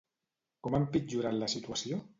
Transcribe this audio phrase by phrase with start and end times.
[0.67, 2.07] Com ha empitjorat la situació?